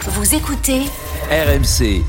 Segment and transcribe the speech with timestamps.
[0.00, 0.80] Vous écoutez
[1.30, 2.02] RMC.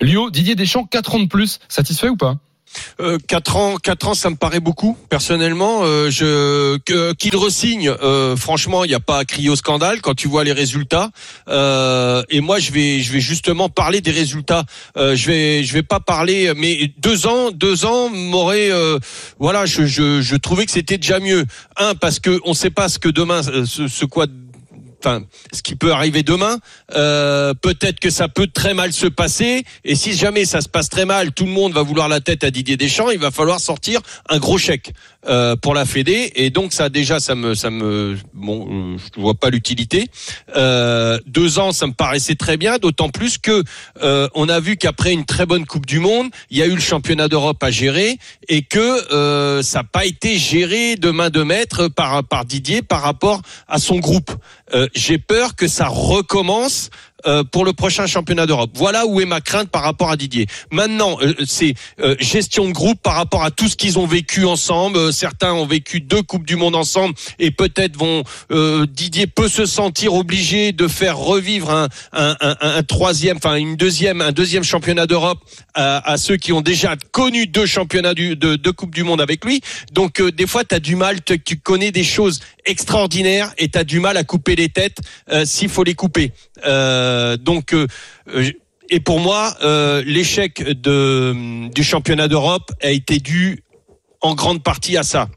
[0.00, 2.36] Lio, Didier Deschamps, 4 ans de plus, satisfait ou pas?
[3.00, 4.98] Euh, 4 ans, quatre ans, ça me paraît beaucoup.
[5.08, 7.88] Personnellement, euh, je que- qu'il resigne.
[7.88, 11.10] euh, franchement, il n'y a pas à crier au scandale quand tu vois les résultats.
[11.48, 14.64] Euh, et moi, je vais, je vais justement parler des résultats.
[14.96, 16.52] Euh, je vais, je vais pas parler.
[16.56, 18.98] Mais deux ans, deux ans m'aurait, euh,
[19.38, 21.46] voilà, je, je, je trouvais que c'était déjà mieux.
[21.76, 24.26] Un parce que on sait pas ce que demain, ce, ce quoi.
[25.06, 26.58] Enfin, ce qui peut arriver demain,
[26.96, 29.62] euh, peut-être que ça peut très mal se passer.
[29.84, 32.42] Et si jamais ça se passe très mal, tout le monde va vouloir la tête
[32.42, 33.10] à Didier Deschamps.
[33.10, 34.92] Il va falloir sortir un gros chèque
[35.28, 36.32] euh, pour la Fédé.
[36.34, 40.08] Et donc ça déjà, ça me, ça me, bon, euh, je vois pas l'utilité.
[40.56, 42.78] Deux ans, ça me paraissait très bien.
[42.78, 43.62] D'autant plus que
[44.34, 46.80] on a vu qu'après une très bonne Coupe du Monde, il y a eu le
[46.80, 51.86] championnat d'Europe à gérer et que ça n'a pas été géré de main de maître
[51.86, 54.32] par Didier par rapport à son groupe.
[54.96, 56.88] J'ai peur que ça recommence
[57.26, 58.70] euh, pour le prochain championnat d'Europe.
[58.74, 60.46] Voilà où est ma crainte par rapport à Didier.
[60.70, 64.44] Maintenant, euh, c'est euh, gestion de groupe par rapport à tout ce qu'ils ont vécu
[64.44, 64.98] ensemble.
[64.98, 69.48] Euh, certains ont vécu deux coupes du monde ensemble et peut-être vont euh, Didier peut
[69.48, 74.64] se sentir obligé de faire revivre un, un, un, troisième, enfin une deuxième, un deuxième
[74.64, 75.38] championnat d'Europe
[75.74, 79.20] à, à ceux qui ont déjà connu deux championnats du, de deux coupes du monde
[79.20, 79.60] avec lui.
[79.92, 83.84] Donc des fois, tu as du mal, tu- connais des choses extraordinaires et tu as
[83.84, 84.98] du mal à couper les têtes
[85.44, 86.32] s'il faut les couper.
[87.36, 87.86] Donc euh,
[88.34, 88.50] euh,
[88.88, 93.64] et pour moi, euh, l'échec de du championnat d'Europe a été dû
[94.20, 95.28] en grande partie à ça.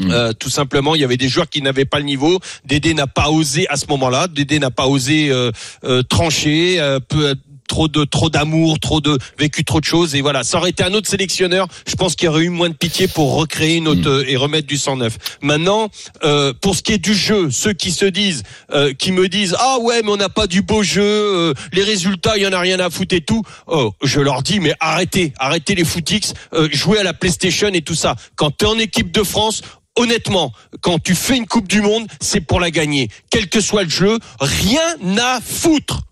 [0.00, 2.38] Euh, tout simplement, il y avait des joueurs qui n'avaient pas le niveau.
[2.64, 4.26] Dédé n'a pas osé à ce moment-là.
[4.26, 5.50] Dédé n'a pas osé euh,
[5.84, 6.80] euh, trancher.
[6.80, 7.34] euh, peu,
[7.72, 10.44] trop de trop d'amour, trop de vécu trop de choses et voilà.
[10.44, 11.68] Ça aurait été un autre sélectionneur.
[11.88, 14.36] Je pense qu'il y aurait eu moins de pitié pour recréer une autre euh, et
[14.36, 15.16] remettre du sang neuf.
[15.40, 15.88] Maintenant,
[16.22, 18.42] euh, pour ce qui est du jeu, ceux qui se disent,
[18.74, 21.82] euh, qui me disent ah ouais mais on n'a pas du beau jeu, euh, les
[21.82, 23.42] résultats il y en a rien à foutre et tout.
[23.66, 27.80] Oh, je leur dis mais arrêtez, arrêtez les footix, euh, jouez à la PlayStation et
[27.80, 28.16] tout ça.
[28.36, 29.62] Quand tu es en équipe de France,
[29.96, 30.52] honnêtement,
[30.82, 33.08] quand tu fais une Coupe du Monde, c'est pour la gagner.
[33.30, 36.02] Quel que soit le jeu, rien à foutre.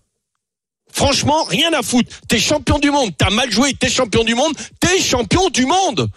[0.93, 2.09] Franchement, rien à foutre.
[2.27, 3.11] T'es champion du monde.
[3.17, 3.73] T'as mal joué.
[3.73, 4.53] T'es champion du monde.
[4.79, 6.07] T'es champion du monde.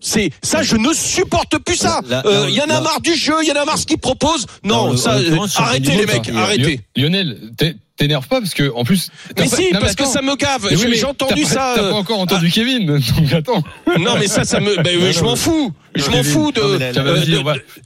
[0.00, 2.00] C'est ça, je ne supporte plus ça.
[2.06, 3.34] Là- Euh, Il y en a marre du jeu.
[3.42, 4.46] Il y en a marre ce qu'ils proposent.
[4.62, 6.36] Non, ça, champion arrêtez les mecs, hein.
[6.36, 6.80] arrêtez.
[6.94, 9.08] Lionel, t'es- t'énerves pas parce que en plus.
[9.38, 10.68] Mais si, non, parce que ça me gave.
[10.70, 11.72] Oui, J'ai entendu ça.
[11.76, 12.84] T'as euh, pas encore entendu Kevin,
[13.16, 13.62] donc attends.
[13.98, 14.76] Non, mais ça, ça me.
[14.82, 15.72] ben, je m'en fous.
[15.94, 16.60] Je m'en fous de.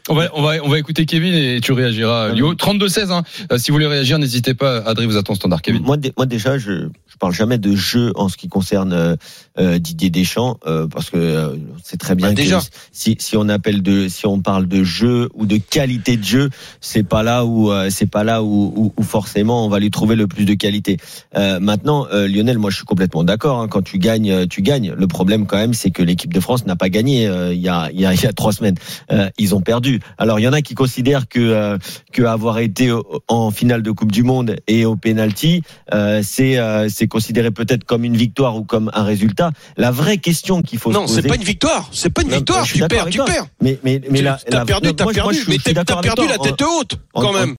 [0.08, 2.30] on va, on va, on va, écouter Kevin et tu réagiras.
[2.32, 3.22] Lio, 32-16, hein.
[3.52, 4.78] Euh, si vous voulez réagir, n'hésitez pas.
[4.78, 5.82] Adrien vous attend standard, Kevin.
[5.82, 9.16] Moi, dé- moi déjà, je je parle jamais de jeu en ce qui concerne euh,
[9.58, 12.60] euh, Didier Deschamps euh, parce que euh, c'est très bien Bah, que déjà.
[12.92, 16.50] si si on appelle de si on parle de jeu ou de qualité de jeu,
[16.80, 19.90] c'est pas là où euh, c'est pas là où, où, où forcément on va lui
[19.90, 20.98] trouver le plus de qualité.
[21.36, 23.60] Euh, maintenant, euh, Lionel, moi je suis complètement d'accord.
[23.60, 24.94] hein, quand tu gagnes, tu gagnes.
[24.96, 27.68] Le problème quand même, c'est que l'équipe de France n'a pas gagné euh, il y
[27.68, 28.76] a il y a il y a trois semaines.
[29.12, 30.00] Euh, ils ont perdu.
[30.16, 31.76] Alors il y en a qui considèrent que euh,
[32.12, 32.90] que avoir été
[33.28, 37.84] en finale de Coupe du Monde et au penalty, euh, c'est euh, c'est considéré peut-être
[37.84, 39.50] comme une victoire ou comme un résultat.
[39.76, 41.28] La vraie question qu'il faut Non, se c'est poser.
[41.28, 41.88] pas une victoire.
[41.92, 42.64] C'est pas une Non, victoire.
[42.64, 43.46] Tu perds, tu perds.
[43.60, 45.38] Mais mais mais Tu- la, T'as la- perdu, non, moi, moi, perdu.
[45.44, 47.56] je Mais je avec perdu la tête haute, quand en- même.